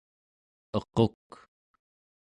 [0.77, 1.29] equk